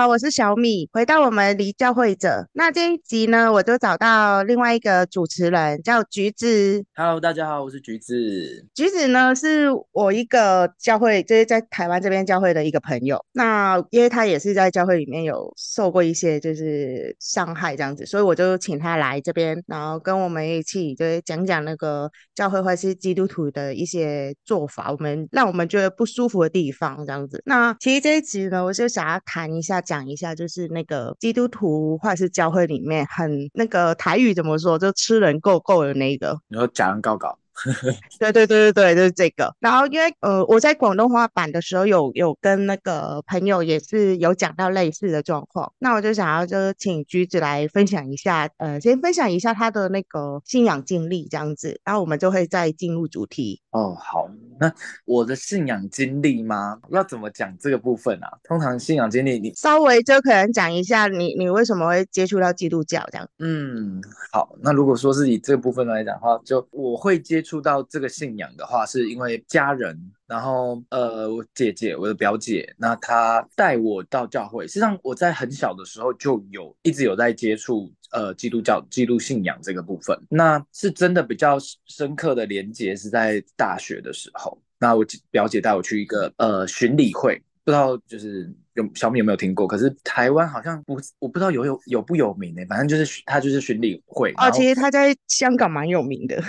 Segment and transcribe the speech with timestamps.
[0.00, 2.48] 好，我是小米，回到我们离教会者。
[2.54, 6.82] 那这一集呢，我就找到另外一个主持人，叫橘子。
[6.94, 8.66] Hello，大家好，我是橘子。
[8.74, 13.22] 橘子呢，是我一个教会，就是在台湾这边教会的一个朋友。
[13.32, 27.42] 那因为他也是在教会里面有受过一些就是伤害这样子，所以我就请他来这边，然后跟我们一起就是讲讲那个教会或是基督徒的一些做法，我们让我们觉得不舒服的地方这样子。
[27.44, 29.20] 那其实这一集呢，我就想要。
[29.26, 36.38] 谈一下，讲一下，就是那个基督徒或者是教会里面很那个台语怎么说，就吃人够够的那个。
[36.46, 37.36] 你说假人告告。
[38.18, 39.54] 对对对对对，就是这个。
[39.60, 53.60] 然后因为呃，我在广东话版的时候有有跟那个朋友也是有讲到类似的状况，那我就想要就是请橘子来分享一下，呃，先分享一下他的那个信仰经历这样子，然后我们就会再进入主题。
[53.72, 54.72] 哦，好，那
[55.04, 56.80] 我的信仰经历吗？
[56.88, 58.38] 要怎么讲这个部分啊？
[58.42, 63.28] 通常信仰经历，你稍微就可能讲一下你你为什么会接触到基督教这样。
[63.38, 67.50] 嗯，好，那如果说是以这个部分来讲的话，就我会接触。
[67.50, 74.68] 触到这个信仰的话，是因为家人，然后呃，我姐姐，我的表姐，那她带我到教会。
[74.68, 80.18] 实际上，我在很小的时候就有一直有在接触呃基督教、基督信仰这个部分。
[80.28, 84.60] 那是真的比较深刻的连接是在大学的时候。
[84.78, 89.66] 那我表姐带我去一个呃巡礼会，不知道就是有小米有没有听过？
[89.66, 92.62] 可是台湾好像不，我不知道有有有不有名呢？
[92.68, 94.32] 反正就是他就是巡礼会。
[94.36, 96.42] 哦，其实他在香港蛮有名的。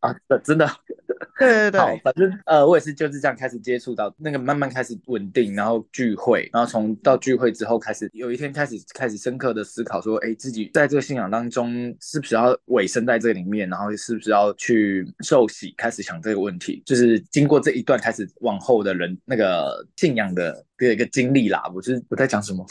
[0.00, 0.14] 啊，
[0.44, 0.68] 真的，
[1.40, 20.62] 对对对，好，反正呃，我也是就是这样开始接触到那个，慢慢开始稳定，然后聚会，然后从到聚会之后开始，有一天开始开始深刻的思考说，哎，自己在这个信仰当中是不是要委身在这里面，然后是不是要去受洗，开始想这个问题，就是经过这一段开始往后的人那个信仰的。
[20.76, 22.66] 这一个经历啦，我是我在讲什么？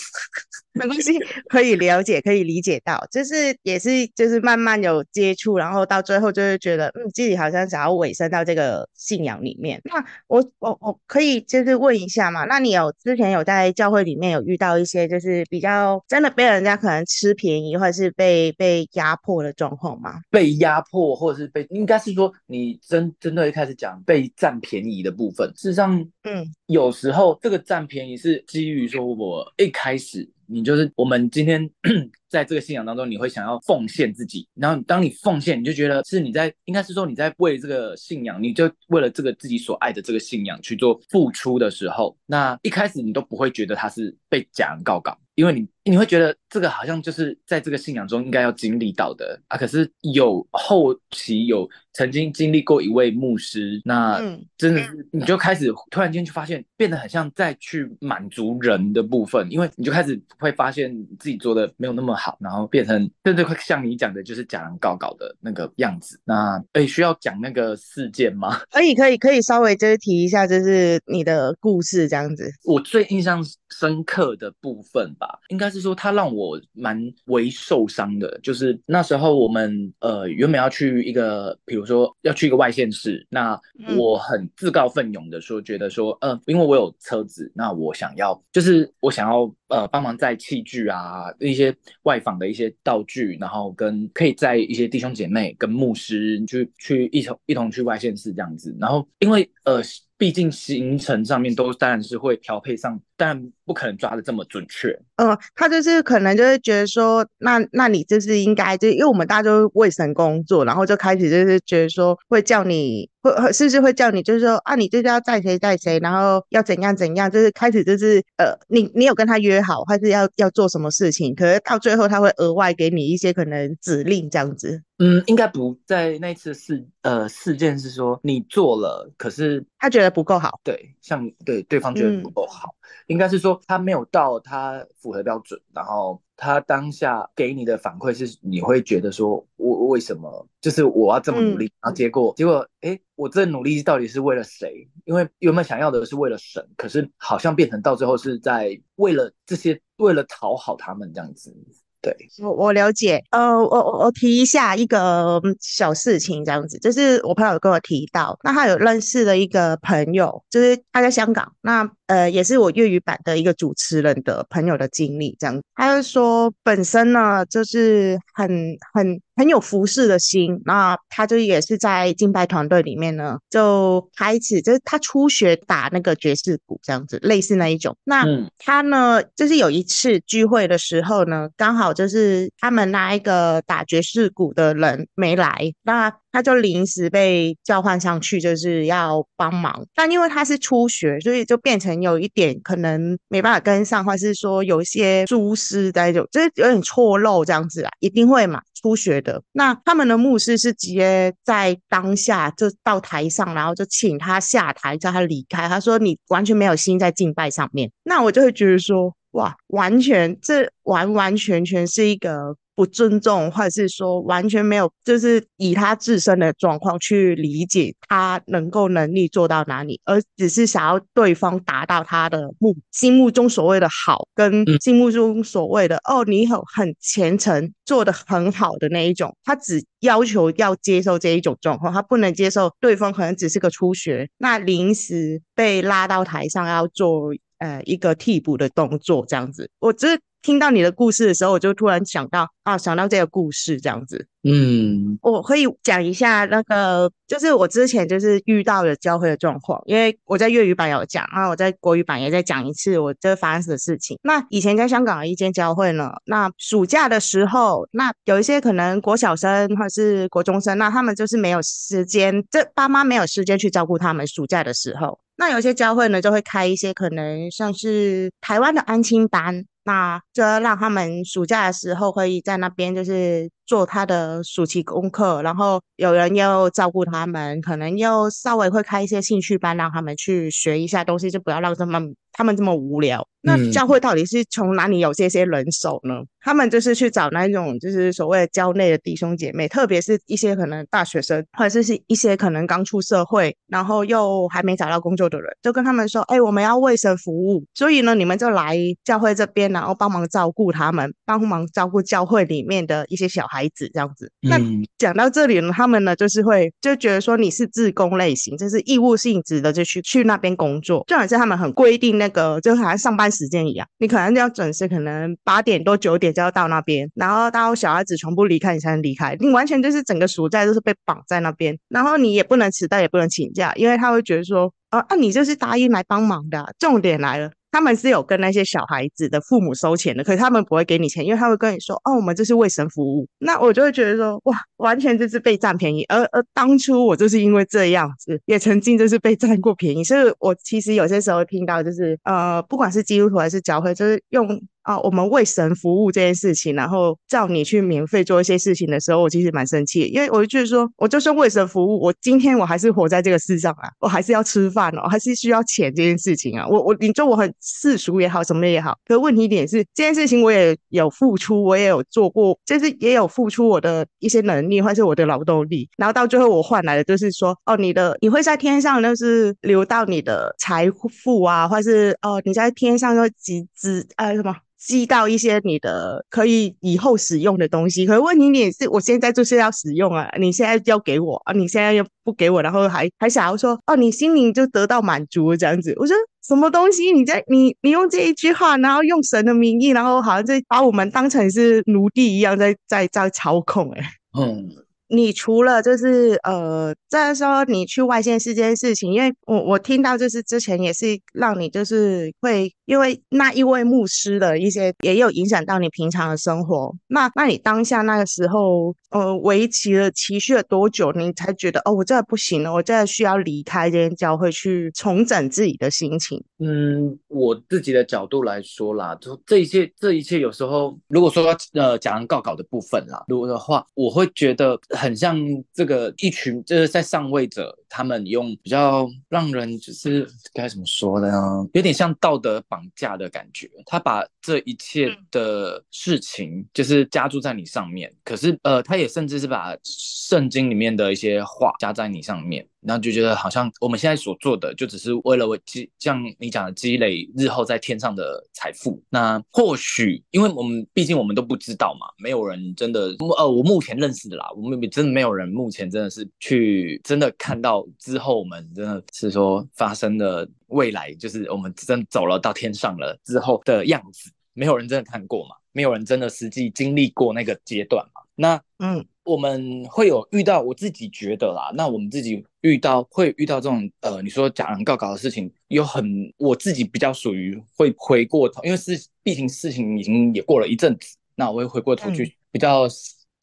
[0.74, 1.18] 没关系，
[1.50, 9.82] 可以了解，可以理解到，就是也是就是慢慢有接触，然后到最后就是觉得，嗯，自己好像想要委身到这个信仰里面。
[9.86, 12.46] 那我我我可以就是问一下嘛？
[12.46, 20.22] 那你有之前有在教会里面有遇到一些就是比较真的被人家可能吃便宜，或者是被被压迫的状况吗？
[20.30, 30.28] 被压迫，或者是被，应该是说你真真的一开始讲被占便宜的部分，事实上，嗯，有时候这个占便宜是基于说我一开始。
[30.48, 31.70] 你就是我们今天
[32.30, 45.68] 在这个信仰当中，你会想要奉献自己，然后当你奉献，你就觉得是你在，应该是说你在为这个信仰，你就为了这个自己所爱的这个信仰去做付出的时候，那一开始你都不会觉得他是被假人告告，因为你。
[45.86, 54.18] 你会觉得这个好像就是在这个信仰中应该要经历到的啊，可是有后期有曾经经历过一位牧师，那
[54.58, 60.90] 真的是你就开始突然间就发现变得很像在去满足人的部分，因为你就开始会发现
[61.20, 66.18] 自己做的没有那么好，然后变成甚至会像你讲的，就是假人告告的那个样子。
[66.24, 68.62] 那哎，需要讲那个事件吗？
[68.72, 72.50] 可以，可以，可以稍微就是提一下，就是你的故事这样子。
[72.64, 75.73] 我最印象深刻的部分吧，应该。
[75.74, 83.60] 是说他让我蛮为受伤的，就是那时候我们呃原本要去一个，比如说要去一个外县市，那
[83.98, 99.82] 我很自告奋勇的说，觉得说，呃，因为我有车子，那我想要，就是我想要呃帮忙载器具啊，一些外访的一些道具，然后跟可以载一些弟兄姐妹跟牧师去去一同一同去外县市这样子，然后因为呃。
[100.18, 104.98] 毕竟行程上面都当然是会调配上，但不可能抓的这么准确。
[105.18, 121.34] 嗯，他就是可能就是觉得说，那那你就是应该，就因为我们大家都为神工作，然后就开始就是觉得说，会叫你会是不是会叫你，就是说啊，你就是要载谁载谁，然后要怎样怎样，就是开始就是呃，你你有跟他约好，还是要要做什么事情？
[121.34, 124.84] 可是到最后他会额外给你一些可能指令这样子。
[125.00, 144.90] 嗯，应该不在那次事呃事件是说你做了，可是他觉得不够好，对，像对对方觉得不够好，嗯、应该是说他没有到他符合标准，然后他当下给你的反馈是你会觉得说我为什么就是我要这么努力，嗯、然后结果结果哎，我这努力到底是为了谁？
[145.06, 151.56] 因为原本想要的是为了神，可是好像变成到最后是在为了这些，为了讨好他们这样子。
[152.04, 170.62] 对，我我了解，呃，我我我提一下一个小事情，这样子，就是我朋友跟我提到，那他有认识的一个朋友，就是他在香港，那呃也是我粤语版的一个主持人的朋友的经历，这样，他就说本身呢就是很很很有服侍的心。
[170.66, 177.96] 那他就也是在敬拜团队里面呢，就开始就是他初学打那个爵士鼓这样子，类似那一种。
[178.04, 178.26] 那
[178.58, 186.14] 他呢，就是有一次聚会的时候呢，刚好就是他们那一个打爵士鼓的人没来，那。
[186.34, 189.86] 他就临时被叫唤上去，就是要帮忙。
[189.94, 199.42] 但因为他是初学，所以就变成有一点可能没办法跟上，或是说有一些疏失在就，就是有点错漏这样子啊，一定会嘛，初学的。
[199.52, 205.70] 那他们的牧师是直接在当下就到台上，然后就请他下台，叫他离开。
[205.70, 240.20] 他说：“你完全没有心在敬拜上面。”那我就会觉得说：“哇，完全这完完全全是一个。”不尊重，或者是说完全没有，就是以他自身的状况去理解他能够能力做到哪里，而只是想要对方达到他的目心目中所谓的好，跟心目中所谓的哦，你很很虔诚，做得很好的那一种，他只要求要接受这一种状况，他不能接受对方可能只是个初学，那临时被拉到台上要做呃一个替补的动作这样子，我这。
[240.44, 244.28] 听到你的故事的时候，我就突然想到啊，想到这个故事这样子。
[244.44, 254.20] 嗯，我可以讲一下那个，就是我之前就是遇到的教会的状况，因为我在粤语版有讲，然后我在国语版也再讲一次我这发生的事情。
[254.22, 264.28] 那以前在香港的一间教会呢，那暑假的时候，那有一些可能国小生或者是国中生，那他们就是没有时间，这爸妈没有时间去照顾他们。
[264.28, 269.64] 暑假的时候，那有些教会呢就会开一些可能像是台湾的安亲班。
[269.86, 283.28] 那就要让他们暑假的时候可以在那边，就是做他的暑期功课，然后有人要照顾他们，可能又稍微会开一些兴趣班，让他们去学一下东西，就不要让他们他们这么无聊。
[283.46, 286.16] 那教会到底是从哪里有这些人手呢？
[286.40, 304.60] 他们就是去找那种就是所谓的教内的弟兄姐妹，特别是一些可能大学生，或者是是一些可能刚出社会，然后又还没找到工作的人，就跟他们说：“哎，我们要卫生服务，所以呢，你们就来教会这边，然后帮忙照顾他们，帮忙照顾教会里面的一些小孩子，这样子。”那
[304.98, 316.34] 讲到这里呢，他们呢就是会就觉得说你是自工类型，就是义务性质的，就去去那边工作，就好像他们很规定那个，就好像上班时间一样，你可能要准时，可能八点多九点。
[316.34, 319.38] 就要到那边，然后到小孩子全部离开，你才能离开。
[319.40, 326.66] 你完全就是整个暑假都是被绑在那边，然后你也不能迟到，也不能请假，因为他会觉得说，啊啊，你就是答应来帮忙的啊。
[326.80, 327.52] 重点来了。
[327.74, 344.48] 他们是有跟那些小孩子的父母收钱的，可是他们不会给你钱，因为他会跟你说：“哦，我们这是为神服务。”那我就会觉得说：“哇，完全就是被占便宜。”而而当初我就是因为这样子，也曾经就是被占过便宜，所以我其实有些时候听到就是呃，不管是基督徒还是教会，就是用
[344.84, 357.54] 啊、我们为神服务这件事情，然后叫你去免费做一些事情的时候，我其实蛮生气，因为我就觉得说，我就算为神服务，我今天我还是活在这个世上啊，我还是要吃饭哦，还是需要钱这件事情啊，我我你说我很。
[357.66, 374.56] 世俗也好，什么也好，可问题点是这件事情我也有付出，我也有做过，就是也有付出我的一些能力或是我的劳动力，然后到最后我换来的就是说，哦，你的你会在天上就是留到你的财富啊，或是哦你在天上要集资啊什么。
[374.86, 386.16] 积到一些你的可以以后使用的东西，可是问题你也是，我现在就是要使用啊，你现在要给我啊，你现在又不给我，然后还还想要说哦，你心灵就得到满足这样子，我说
[386.46, 387.14] 什么东西？
[387.14, 394.02] 你在你你用这一句话，然后用神的名义，然后好像在把我们当成是奴隶一样在，在在操控哎、
[394.38, 394.83] 嗯。
[395.16, 416.44] 你除了就是呃，再说你去外县市这件事情，因为我我听到就是之前也是让你就是会因为那一位牧师的一些也有影响到你平常的生活，那那你当下那个时候呃，维持了持续了多久，你才觉得哦，我真的不行了，我真的需要离开这间教会去重整自己的心情？
[416.58, 424.80] 嗯，我自己的角度来说啦，就这一切这一切有时候如果说呃讲告稿的部分啦，如果的话，我会觉得。
[425.04, 425.38] 很像
[425.74, 431.30] 这个一群就是在上位者，他们用比较让人就是该怎么说呢？
[431.74, 433.70] 有点像道德绑架的感觉。
[433.86, 442.68] 他把这一切的事情就是加注在你上面，可是呃，他也甚至是把圣经里面的一些话加在你上面。
[442.86, 449.02] 然后就觉得好像我们现在所做的就只是为了积，像你讲的积累日后在天上的财富。
[449.10, 468.22] 那或许因为我们毕竟我们都不知道嘛，没有人真的呃，我目前认识的啦，我们真的没有人目前真的是去真的看到之后我们真的是说发生的未来，就是我们真的走了到天上了之后的样子，没有人真的看过嘛，没有人真的实际经历过那个阶段嘛。
[468.36, 482.88] 那嗯，我们会有遇到，我自己觉得啦，那我们自己遇到会遇到这种呃，你说假人告稿的事情，有很我自己比较属于会回过头，因为是毕竟事情已经也过了一阵子，那我会回过头去比较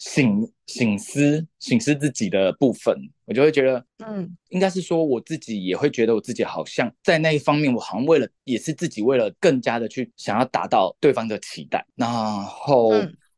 [0.00, 12.92] 省省思醒思自己的部分，我就会觉得，嗯，应该是说我自己也会觉得我自己好像在那一方面，我好像为了也是自己为了更加的去想要达到对方的期待，然后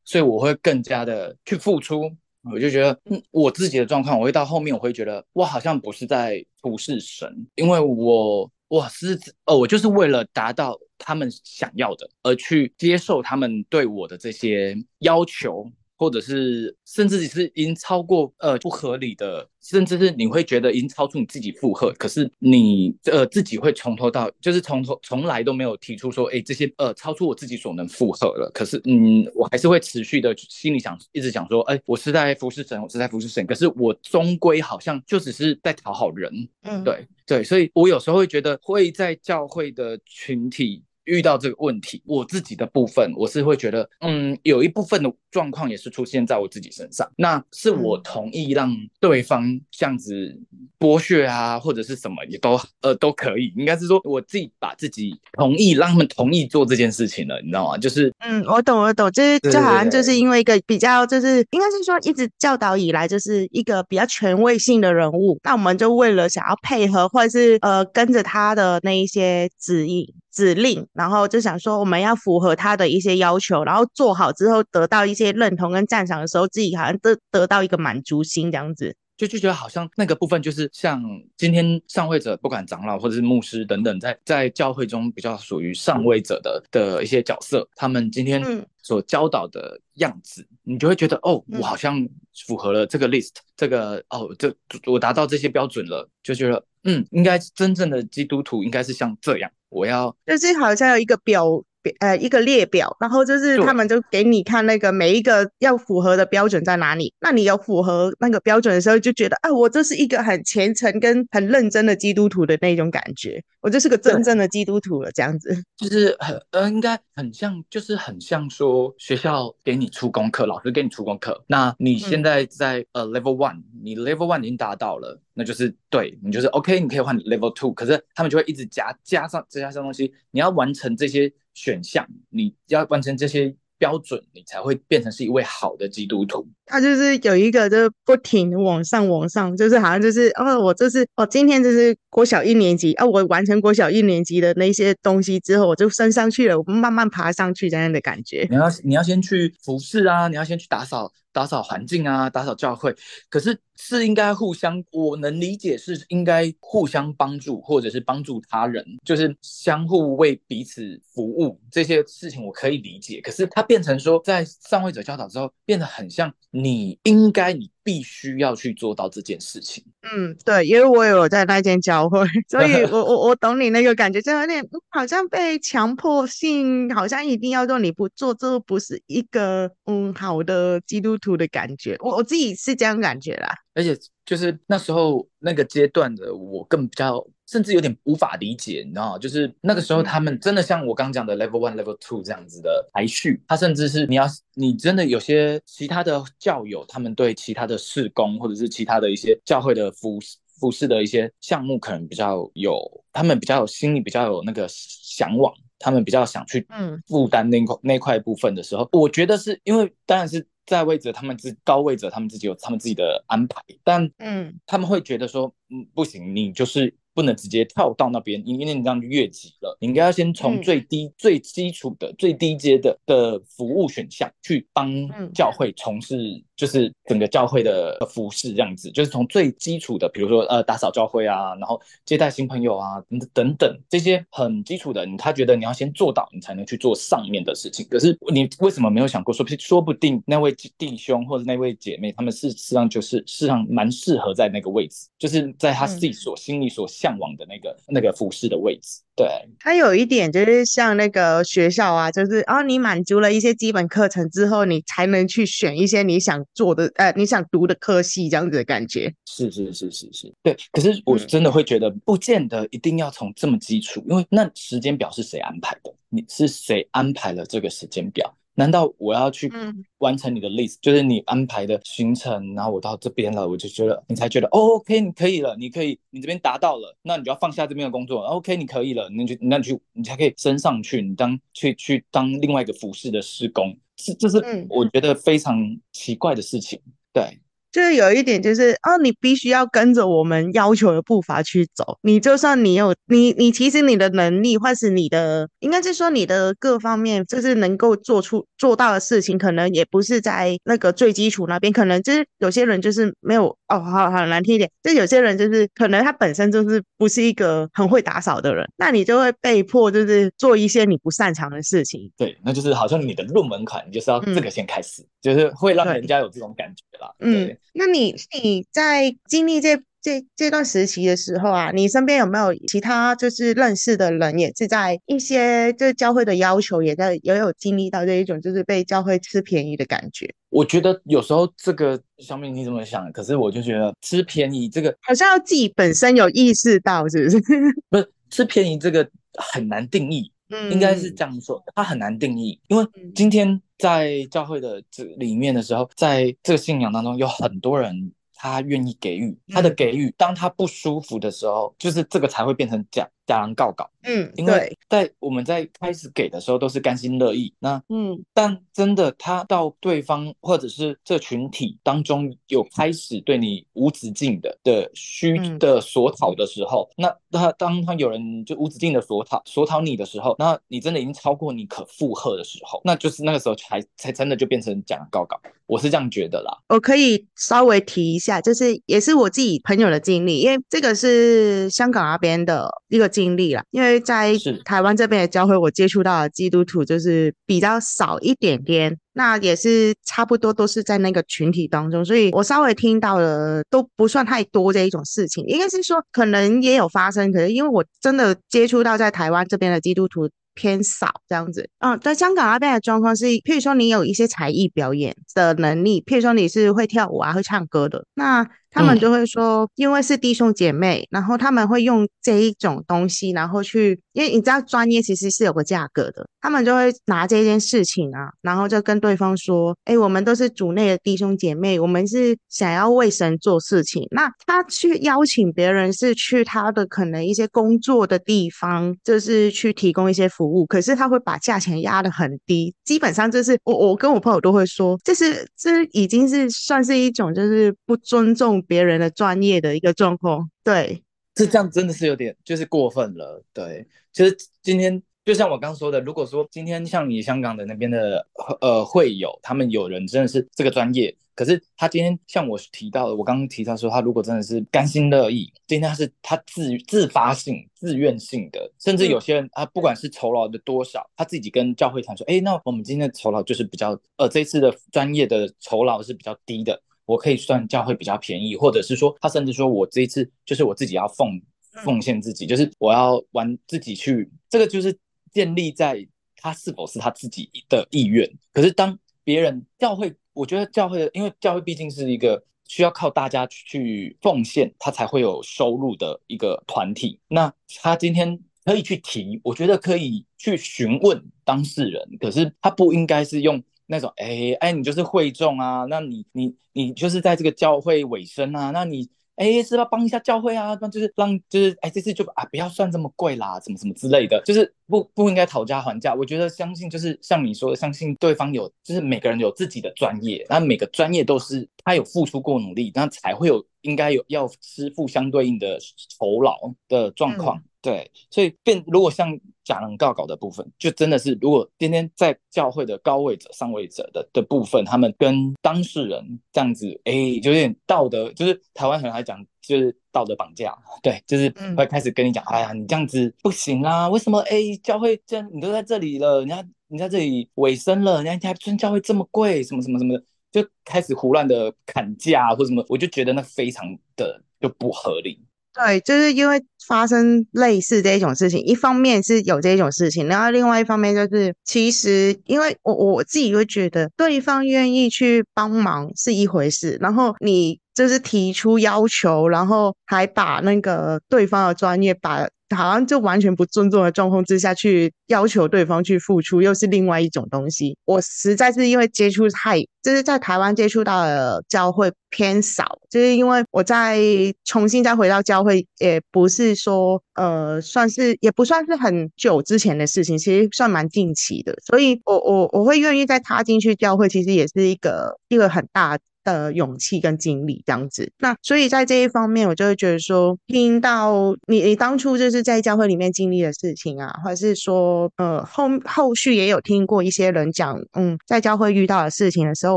[0.04, 2.10] 所以我会更加的去付出。
[2.52, 15.70] 我就觉得，嗯，我自己的状况，我会到后面，我会觉得，我好像不是在服侍神，因为我，我是，哦，我就是为了达到他们想要的，而去接受他们对我的这些要求。
[15.96, 28.50] 或者是甚至是已经超过呃不合理的，甚至是你会觉得已经超出你自己负荷，可是你呃自己会从头到就是从头从来都没有提出说，哎，这些呃超出我自己所能负荷了。
[28.52, 33.46] 可是嗯，我还是会持续的心里想一直想说，哎，我是在服侍神，我是在服侍神。
[33.46, 40.82] 可是我终归好像就只是在讨好人，嗯，对对，所以我有时候会觉得会在教会的群体。
[41.04, 47.10] 遇到这个问题，我自己的部分，我是会觉得，嗯，有一部分的状况也是出现在我自己身上。
[47.16, 50.38] 那是我同意让对方这样子
[50.78, 53.52] 剥削啊，或者是什么也都呃都可以。
[53.56, 57.78] 应该是说我自己把自己同意让他们同意做这件事情了，你知道吗？
[57.78, 70.06] 就是，嗯，我懂，我懂，就是就好像就是因为一个比较，就是应该是说一直教导以来就是一个比较权威性的人物，那我们就为了想要配合或者是呃跟着他的那一些指引。
[70.32, 81.02] 指令，然后就想说我们要符合他的一些要求，然后做好之后得到一些认同跟赞赏的时候，自己好像得得到一个满足心这样子，就就觉得好像那个部分就是像
[81.36, 88.42] 今天上位者，不管长老或者是牧师等等，在在教会中比较属于上位者的的一些角色，他们今天
[88.82, 92.08] 所教导的样子，嗯、你就会觉得哦，我好像
[92.46, 94.52] 符合了这个 list，这个哦，这
[94.86, 99.50] 我达到这些标准了，就觉得嗯，应该真正的基督徒应该是像这样。
[99.72, 101.64] 我要就是好像有一个表。
[101.98, 107.12] 呃，一个列表，然后就是他们就给你看那个每一个要符合的标准在哪里。
[107.20, 115.54] 那你有符合那个标准的时候，就觉得啊，我这是一个很虔诚跟很认真的基督徒的那种感觉，我就是个真正的基督徒了，这样子。
[115.76, 131.32] 就是很呃，应该很像，就是很像说学校给你出功课，老师给你出功课，那你现在在、嗯、呃 level one，你 level one 已经达到了，那就是对你就是 OK，你可以换 level two，可是他们就会一直加加上加上东西，你要完成这些。
[131.54, 136.48] 选项，你要完成这些标准，你才会变成是一位好的基督徒。
[136.72, 148.46] 他就是有一个，就是不停的往上往上，就是好像就是哦，我这是哦，今天就是国小一年级啊，我完成国小一年级的那些东西之后，我就升上去了，我慢慢爬上去这样的感觉。
[148.48, 151.12] 你要你要先去服侍啊，你要先去打扫。
[151.34, 152.94] 打扫环境啊，打扫教会，
[153.30, 163.18] 可是是应该互相，我能理解是应该互相帮助，或者是帮助他人，就是相互为彼此服务这些事情，我可以理解。
[163.22, 166.30] 可是它变成说，在上位者教导之后，变得很像
[166.62, 167.70] 你应该你。
[167.84, 169.84] 必须要去做到这件事情。
[170.02, 181.96] 嗯，对，因为我有在那间教会， 所以我我我懂你那个感觉，就有点好像被强迫性，好像一定要做，你不做，这不是一个嗯好的基督徒的感觉。
[181.98, 183.52] 我我自己是这样感觉啦。
[183.74, 187.24] 而且就是那时候那个阶段的我更比较。
[187.44, 189.18] 甚至有点无法理解，你知道吗？
[189.18, 193.42] 就是那个时候，他们真的像我刚讲的 level one、level two 这样子的排序。
[193.46, 194.24] 他甚至是你要，
[194.54, 200.18] 你真的有些其他的教友，他们对其他的事工或者是其他的一些教会的服
[200.58, 202.80] 服饰的一些项目，可能比较有，
[203.12, 216.94] 他们比较有心里比较有那个向往，他们比较想去嗯负担那块那块部分的时候，我觉得是因为当然是在位者他们自高位者他们自己有他们自己的安排，但嗯他们会觉得说嗯不行，你就是。
[217.14, 219.76] 不能直接跳到那边，因为你这样就越级了。
[219.80, 224.90] 你应该要先从最低、嗯、最基础的、最低阶的的服务选项去帮
[225.32, 226.16] 教会从事，
[226.56, 228.90] 就是整个教会的服饰这样子。
[228.92, 237.86] 就是从最基础的，比如说呃打扫教会啊，然后接待新朋友啊等等等这些很基础的，他觉得你要先做到，你才能去做上面的事情。
[237.90, 246.88] 可是你为什么没有想过说，说不定那位弟兄或者那位姐妹，他们事实上就是事实上蛮适合在那个位置，就是在他自己所心里所。
[247.02, 249.26] 向往的那个那个服饰的位置，对，
[249.58, 259.12] 它有一点就是像那个学校啊，就是哦，你满足了一些基本课程之后，你才能去选一些你想做的，呃，你想读的科系这样子的感觉。
[259.26, 260.56] 是是是是是，对。
[260.70, 265.92] 可是我真的会觉得，不见得一定要从这么基础，因为那时间表是谁安排的？
[266.08, 268.32] 你是谁安排了这个时间表？
[268.54, 269.52] 难道我要去
[269.98, 287.41] 完成你的 list，、嗯、就是你安排的行程，然后我到这边了，我就觉得你才觉得、哦、OK，你可以了，你可以，你这边达到了，那你就要放下这边的工作，OK，你可以了，你就那你就你才可以升上去，你当去去当另外一个服饰的施工，是这是我觉得非常奇怪的事情，嗯、对。
[287.72, 291.98] 就是有一点，就是哦，你必须要跟着我们要求的步伐去走。
[292.02, 301.72] 你就算你有你，你其实你的能力，或是你的，应该是说你的各方面，就是能够做出做到的事情，可能也不是在那个最基础那边。
[301.72, 312.10] 可能就是有些人就是没有哦，好好难听一点，就有些人就是可能他本身就是不是一个很会打扫的人，那你就会被迫就是做一些你不擅长的事情。
[312.18, 317.10] 对，那就是好像你的入门款，你就是要这个先开始，嗯、就是会让人家有这种感觉啦。
[317.20, 330.28] 嗯那你你在经历这这这段时期的时候啊，你身边有没有其他就是认识的人，也是在一些就是教会的要求，也在也有经历到这一种就是被教会吃便宜的感觉？
[330.50, 333.10] 我觉得有时候这个小敏你怎么想？
[333.12, 337.40] 可是我就觉得吃便宜这个好像要自己本身有意识到，是不是？
[337.88, 343.62] 不是吃便宜这个很难定义，嗯，应该是这样说，它很难定义，因为今天。
[343.82, 353.08] 在教会的这里面的时候，在这个信仰当中，有很多人他愿意给予，他的给予，当他不舒服的时候，就是这个才会变成假。
[353.26, 376.52] 假人告告，嗯，因为在我们在开始给的时候都是甘心乐意，那嗯，但真的他到对方或者是这群体当中有开始对你无止境的的虚的索讨的时候，嗯、那他当他有人就无止境的索讨索讨你的时候，那你真的已经超过你可负荷的时候，那就是那个时候才才真的就变成假人告告，我是这样觉得啦。
[376.68, 383.11] 我可以稍微提一下，就是也是我自己朋友的经历，因为这个是香港那边的一个。
[383.12, 384.32] 经历了，因为在
[384.64, 401.68] 台湾这边的教会，我接触到的基督徒就是比较少一点点，那也是差不多都是在那个群体当中，所以我稍微听到了都不算太多这一种事情，应该是说可能也有发生，可是因为我真的接触到在台湾这边的基督徒偏少这样子。
[401.80, 408.48] 嗯，在香港那边的状况是，譬如说你有一些才艺表演的能力，譬如说你是会跳舞啊、会唱歌的，那。
[408.72, 424.06] 他们就会说，因为是弟兄姐妹，然后他们会用这一种东西，然后去，因为你知道专业其实是有个价格的，他们就会拿这件事情啊，然后就跟对方说，哎，我们都是主内的弟兄姐妹，我们是想要为神做事情。
[424.10, 438.61] 那他去邀请别人是去他的可能一些工作的地方，就是去提供一些服务，可是他会把价钱压得很低，基本上就是我我跟我朋友都会说，这是这已经是算是一种就是不尊重。
[438.62, 441.02] 别人的专业的一个状况，对，
[441.34, 443.86] 这这样真的是有点就是过分了，对。
[444.12, 448.26] 其实今天就像我刚说的，如果说今天像你香港的那边的
[448.60, 466.82] 呃会友，他们有人真的是这个专业，可是他今天像我提到的，我刚刚提到说他如果真的是甘心乐意，今天他是他自自发性、自愿性的，甚至有些人他不管是酬劳的多少，他自己跟教会谈说，哎，那我们今天的酬劳就是比较呃这次的专业的酬劳是比较低的。
[467.12, 471.38] 我可以算教会比较便宜，或者是说，他甚至说我这一次就是我自己要奉
[471.84, 474.98] 奉献自己，就是我要玩自己去，这个就是
[475.30, 478.26] 建立在他是否是他自己的意愿。
[478.52, 487.20] 可是当别人教会，我觉得教会，因为教会毕竟是一个需要靠大家去奉献，他才会有收入的一个团体。
[487.28, 493.62] 那他今天可以去提，我觉得可以去询问当事人，可是他不应该是用。
[493.92, 506.14] 那种哎哎，你就是会众啊，那你你你就是在这个教会尾声啊，那你哎是要帮一下教会啊，那就是让就是哎这次就啊不要算这么贵啦，什么什么之类的，就是不不应该讨价还价。
[506.14, 515.78] 我觉得相信就是像你说的，相信对方有，就是每个人有自己的专业，那每个专业都是他有付出过努力，那才会有应该有要支付相对应的
[516.18, 517.62] 酬劳的状况。
[517.82, 530.72] 对，所以变如果像假人告稿的部分，就真的是如果今天在教会的高位者、上位者的的部分，他们跟当事人这样子，哎，就有点道德，就是台湾人来讲，就是道德绑架。
[531.02, 534.38] 对，就是会开始跟你讲，哎呀，你这样子不行啊，为什么？
[534.42, 545.40] 哎，教会这样，你都在这里了，人家你在这里尾声了，人家还尊教会这么贵，什么什么什么的，就开始胡乱的砍价或什么，我就觉得那非常的就不合理。
[545.74, 567.96] 对，就是因为发生类似这种事情，一方面是有这种事情，然后另外一方面就是，其实因为我我自己会觉得，对方愿意去帮忙是一回事，然后你就是提出要求，然后还把那个对方的专业把好像就完全不尊重的状况之下去要求对方去付出，又是另外一种东西。
[568.04, 574.18] 我实在是因为接触太，就是在台湾接触到的教会偏少，就是因为我在
[574.64, 581.74] 重新再回到教会，也不是说呃，算是也不算是很久之前的事情，其实算蛮近期的。
[581.84, 599.96] 所以我我我会愿意再踏进去教会，其实也是一个一个很大的勇气跟经历这样子，那所以在这一方面，我就会觉得说，听到你你当初就是在教会里面经历的事情啊，或者是说，呃，后后续也有听过一些人讲，嗯，在教会遇到的事情的时候，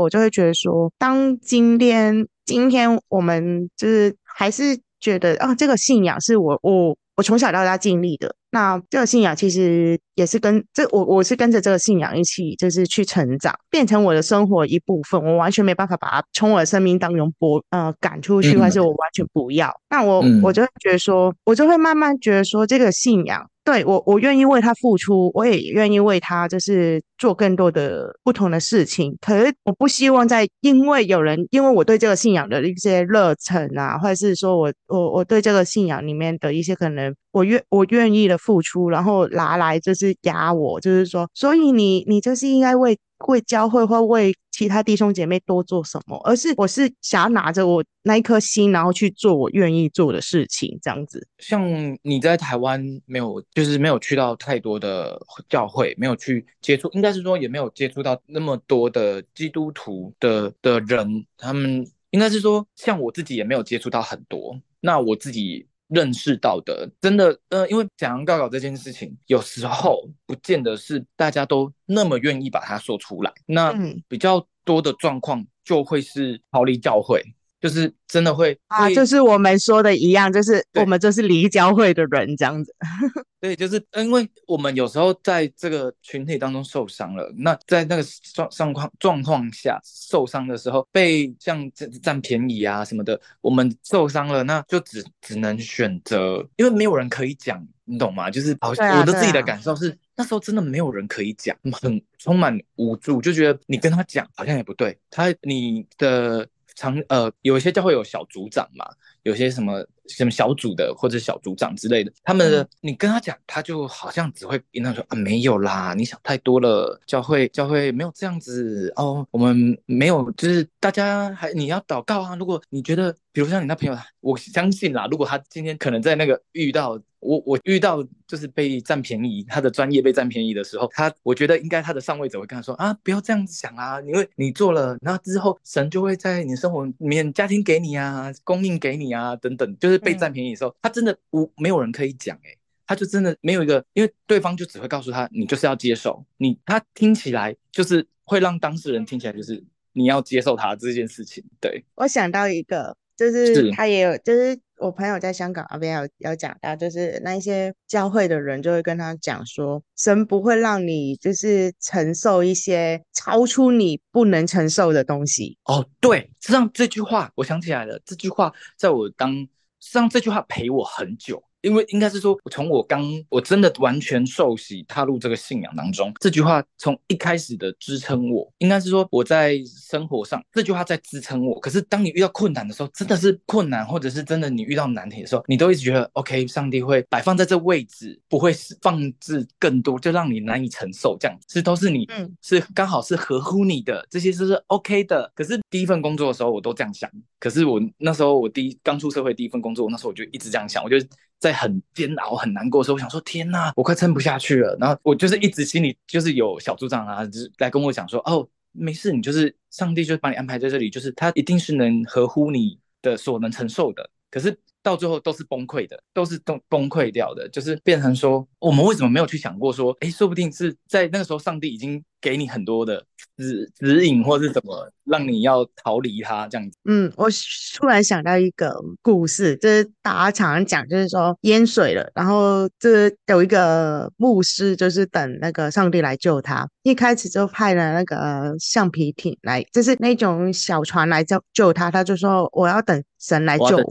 [0.00, 8.34] 我就会觉得说，当今天今天我们就是还是觉得啊，这个信仰是我我我从小到大经历的。
[8.56, 15.22] 那这个信仰其实也是跟这我我是跟着这个信仰一起，就是去成长，变成我的生活一部分。
[15.22, 19.70] 我完全没办法把它从我的生命当中拨呃赶出去，或是我完全不要。
[19.90, 23.46] 那我我就会觉得说，我就会慢慢觉得说，这个信仰。
[23.62, 29.16] 对我，我愿意为他付出，我也愿意为他就是做更多的不同的事情。
[29.20, 42.98] 可是我不希望在因为有人因为我对这个信仰的一些热忱啊，或者是说我我我对这个信仰里面的一些可能我愿我愿意的付出，然后拿来就是压我，就是说，所以你你就是应该为。
[43.28, 51.26] 为教会或为其他弟兄姐妹多做什么，而是我是想要拿着我那一颗心，然后去做我愿意做的事情，这样子。
[51.38, 51.66] 像
[52.02, 64.60] 你在台湾没有，就是没有去到太多的教会，没有去接触，应该是说也没有接触到那么多的基督徒的的人，他们应该是说，像我自己也没有接触到很多。
[64.80, 65.66] 那我自己。
[65.88, 73.32] 认识到的，真的，呃，因为讲告解这件事情，有时候不见得是大家都那么愿意把它说出来。
[73.46, 73.72] 那
[74.08, 77.22] 比较多的状况就会是逃离教会。
[77.60, 82.74] 就是真的会啊，就是我们说的一样，就是我们就是离交会的人这样子。
[83.40, 98.30] 对，就是因为我们有时候在这个群体当中受伤了，那在那个状状况状况下受伤的时候，被像占占便宜啊什么的，我们受伤了，那就只只能选择，因为没有人可以讲，你懂吗？
[98.30, 106.46] 就是好像我的自己的感受是，那时候真的没有人可以讲，很充满无助，就觉得你跟他讲好像也不对，他你的。
[106.76, 108.86] 常呃，有一些教会有小组长嘛，
[109.24, 127.00] 有些什么什么小组的或者小组长之类的，他们的、嗯、你跟他讲，他就好像只会跟他说啊，没有啦，你想太多了，教会教会没有这样子哦，我们没有，就是大家还你要祷告啊，如果你觉得，比如像你那朋友，我相信啦，如果他今天可能在那个遇到。
[127.18, 151.44] 我我遇到就是被占便宜，他的专业被占便宜的时候，他我觉得应该他的上位者会跟他说啊，不要这样子想啊，因为你做了，然后之后神就会在你生活里面家庭给你啊，供应给你啊等等，就是被占便宜的时候，嗯、他真的无没有人可以讲哎、欸，他就真的没有一个，因为对方就只会告诉他，你就是要接受你，他听起来就是会让当事人听起来就是你要接受他这件事情。
[151.60, 154.58] 对，我想到一个，就是他也有就是。
[154.78, 165.56] 我朋友在香港那边有有讲到，就是那一些教会的人就会跟他讲说，神不会让你就是承受一些超出你不能承受的东西。
[165.64, 169.48] 哦，对，实际上这句话我想起来了，这句话在我当，
[169.92, 171.42] 让这句话陪我很久。
[171.66, 181.58] 因为应该是说，从我刚我真的完全受洗踏入这个信仰当中，这句话从一开始的支撑我，应该是说我在生活上这句话在支撑我。
[181.58, 195.28] 可是当你遇到困难的时候，真的是困难，或者是真的你遇到难题的时候，你都一直觉得 OK，上帝会摆放在这位置，不会放置更多，就让你难以承受这样子，是都是你，嗯，是刚好是合乎你的，这些是是 OK 的。
[195.34, 197.10] 可是第一份工作的时候，我都这样想。
[197.40, 200.96] 可是我那时候我第一刚出社会第一份工作，那时候我就一直这样想，我就。
[201.38, 223.00] 在很煎熬、很难过的时候，我想说：“天哪，我快撑不下去了。”然后我就是一直心里就是有小组长啊，就是来跟我讲说：“哦，没事，你就是上帝就把你安排在这里，就是他一定是能合乎你的所能承受的。”可是到最后都是崩溃的，都是崩崩溃掉的，就是变成说，我们为什么没有去想过说，哎，说不定是在那个时候，上帝已经给你很多的
[223.36, 226.76] 指指引，或是怎么让你要逃离他这样子。
[226.86, 227.28] 嗯，我
[227.76, 243.84] 突然想到一个故事，就是大家常常讲，就是说淹水了，然后这有一个牧师，就是等那个上帝来救他，一开始就派了那个橡皮艇来，就是那种小船来救救他，他就说我要等神来救我。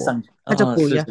[0.47, 1.05] 他就不要，哦、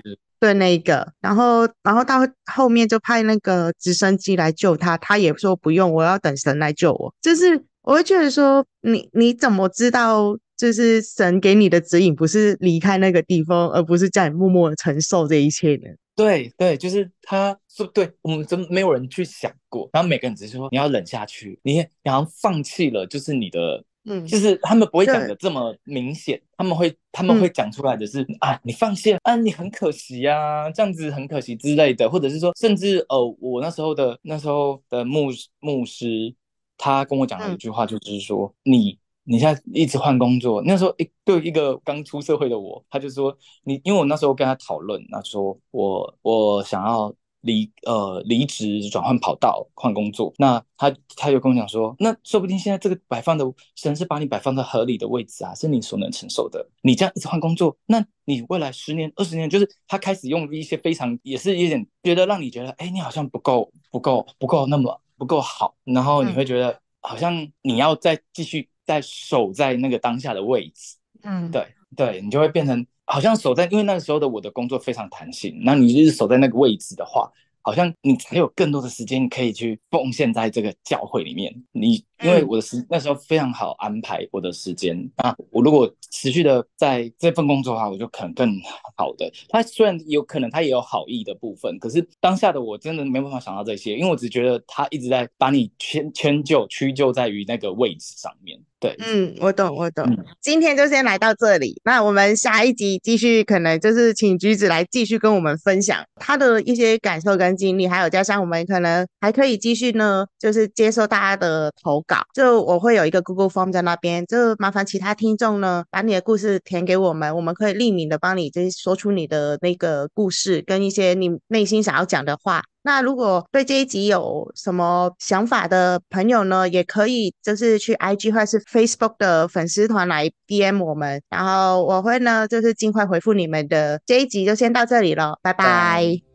[0.44, 2.18] 对那一个，然后，然后到
[2.52, 7.14] 后面就派那个直升机来救他，他也说不用，我要等神来救我。
[7.22, 15.88] 就是我会觉得说，你你怎么知道就是神给你的指引不是离开那个地方，而不是叫你默默的承受这一切呢？
[16.14, 23.82] 对对，就是他说，对我们真没有人去想过，然后每个人只是说你要忍下去，你然后放弃了，就是你的。
[24.06, 35.28] 嗯，就是他们不会讲的这么明显，他们会他们会讲出来的是、嗯、啊，你放弃啊，你很可惜啊，这样子很可惜之类的，或者是说，甚至呃，我那时候的那时候的牧
[35.60, 36.34] 牧师，
[36.76, 47.14] 他跟我讲了一句话，就是说、嗯、你你现在一直换工作，那时候一对一个刚出社会的我，他就说你，因为我那时候跟他讨论，他说我我想要。
[47.44, 53.44] 离呃离职转换跑道换工作，那他他就跟我讲说，那说不定现在这个摆放的
[53.76, 56.66] 神是把你摆放在合理的位置啊，是你所能承受的。
[56.80, 72.86] 你这样一直换工作，那你未来十年二十年，就是他开始用一些非常也是有点觉得让你觉得，哎，你好像不够不够不够那么不够好，然后你会觉得好像你要再继续再守在那个当下的位置，嗯，对对，你就会变成。
[73.04, 77.30] 好像守在，因为那个时候的我的工作非常弹性，那你就是守在那个位置的话，
[77.62, 81.54] 好像你才有更多的时间可以去奉献在这个教会里面。
[81.72, 82.04] 你。
[82.24, 88.48] 因为我的时那时候非常好安排我的时间啊，我如果持续的在这份工作的话，我就可能更
[88.96, 89.30] 好的。
[89.48, 98.58] 他虽然有可能他也有好意的部分，可是当下的我真的没办法想到这些，因为我只觉得他一直在把你迁迁就屈就在于那个位置上面。
[98.80, 100.04] 对，嗯，我懂，我懂。
[100.06, 112.24] 嗯，今天就先来到这里，那我们下一集继续，可能就是请橘子来继续跟我们分享他的一些感受跟经历，还有加上我们可能还可以继续呢，就是接受大家的投稿。
[112.32, 122.62] 就我会有一个 Google Form 在那边，就麻烦其他听众呢，把你的故事填给我们，我们可以匿名的帮你，就是说出你的那个故事跟一些你内心想要讲的话。
[122.86, 133.98] 那如果对这一集有什么想法的朋友呢，也可以就是去 IG 或是 Facebook 的粉丝团来 DM 我们，然后我会呢就是尽快回复你们的。
[134.04, 136.33] 这一集就先到这里了，拜拜。